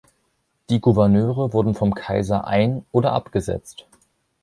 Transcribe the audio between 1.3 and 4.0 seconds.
wurden vom Kaiser ein- oder abgesetzt.